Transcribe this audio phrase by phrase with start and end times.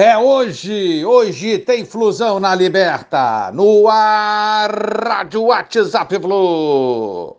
[0.00, 4.70] É hoje, hoje tem flusão na Liberta, no ar,
[5.04, 7.36] Rádio WhatsApp Flu.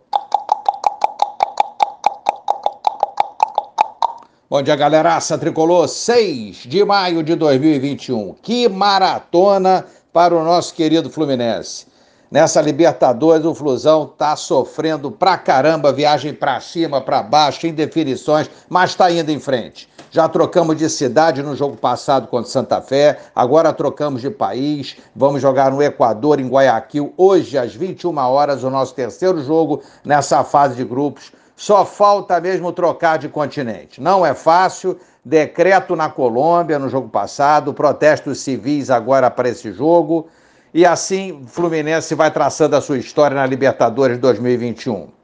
[4.50, 8.34] Bom dia, galeraça tricolor, 6 de maio de 2021.
[8.42, 11.86] Que maratona para o nosso querido Fluminense.
[12.30, 18.94] Nessa Libertadores, o Flusão tá sofrendo pra caramba, viagem pra cima, pra baixo, indefinições, mas
[18.94, 19.88] tá indo em frente.
[20.12, 24.96] Já trocamos de cidade no jogo passado contra Santa Fé, agora trocamos de país.
[25.14, 30.42] Vamos jogar no Equador, em Guayaquil, hoje às 21 horas, o nosso terceiro jogo nessa
[30.42, 31.30] fase de grupos.
[31.54, 34.00] Só falta mesmo trocar de continente.
[34.00, 34.98] Não é fácil.
[35.24, 40.26] Decreto na Colômbia no jogo passado, protestos civis agora para esse jogo.
[40.72, 45.19] E assim, Fluminense vai traçando a sua história na Libertadores 2021.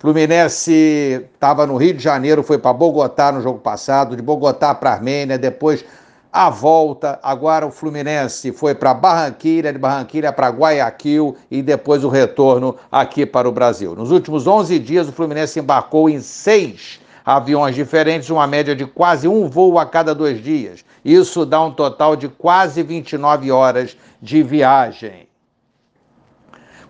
[0.00, 4.92] Fluminense estava no Rio de Janeiro, foi para Bogotá no jogo passado, de Bogotá para
[4.92, 5.84] Armênia, depois
[6.32, 7.20] a volta.
[7.22, 13.26] Agora o Fluminense foi para Barranquilha, de Barranquilha para Guayaquil e depois o retorno aqui
[13.26, 13.94] para o Brasil.
[13.94, 19.28] Nos últimos 11 dias, o Fluminense embarcou em seis aviões diferentes, uma média de quase
[19.28, 20.82] um voo a cada dois dias.
[21.04, 25.29] Isso dá um total de quase 29 horas de viagem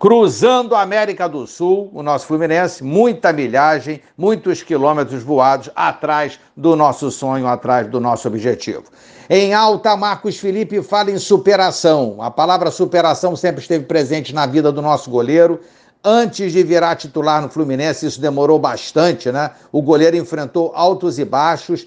[0.01, 6.75] cruzando a América do Sul, o nosso Fluminense, muita milhagem, muitos quilômetros voados atrás do
[6.75, 8.85] nosso sonho, atrás do nosso objetivo.
[9.29, 12.17] Em alta, Marcos Felipe fala em superação.
[12.19, 15.61] A palavra superação sempre esteve presente na vida do nosso goleiro.
[16.03, 19.51] Antes de virar titular no Fluminense, isso demorou bastante, né?
[19.71, 21.85] O goleiro enfrentou altos e baixos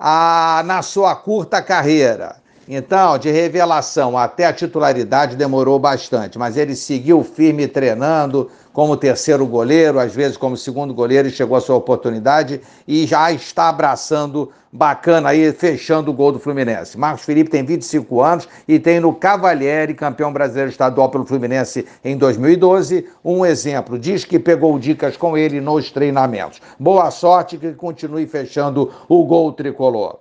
[0.00, 2.41] ah, na sua curta carreira.
[2.68, 9.44] Então, de revelação até a titularidade demorou bastante, mas ele seguiu firme treinando como terceiro
[9.44, 14.50] goleiro, às vezes como segundo goleiro, e chegou a sua oportunidade e já está abraçando
[14.72, 16.96] bacana aí, fechando o gol do Fluminense.
[16.96, 22.16] Marcos Felipe tem 25 anos e tem no Cavalieri, campeão brasileiro estadual pelo Fluminense em
[22.16, 23.98] 2012, um exemplo.
[23.98, 26.62] Diz que pegou dicas com ele nos treinamentos.
[26.78, 30.20] Boa sorte que continue fechando o gol tricolor.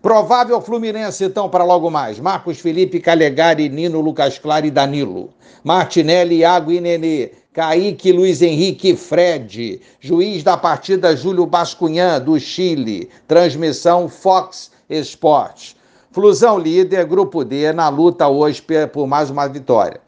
[0.00, 2.20] Provável Fluminense, então, para logo mais.
[2.20, 5.30] Marcos Felipe, Calegari, Nino, Lucas Claro e Danilo.
[5.64, 7.32] Martinelli, Iago e Nenê.
[7.52, 9.80] Kaique, Luiz Henrique Fred.
[9.98, 13.10] Juiz da partida, Júlio Bascunhã, do Chile.
[13.26, 15.74] Transmissão Fox Sports.
[16.12, 20.00] Flusão líder, grupo D, na luta hoje por mais uma vitória.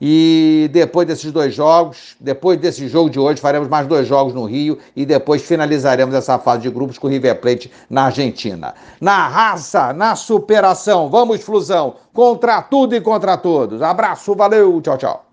[0.00, 4.46] E depois desses dois jogos, depois desse jogo de hoje, faremos mais dois jogos no
[4.46, 8.74] Rio e depois finalizaremos essa fase de grupos com o River Plate na Argentina.
[9.00, 13.82] Na raça, na superação, vamos, Flusão, contra tudo e contra todos.
[13.82, 15.29] Abraço, valeu, tchau, tchau.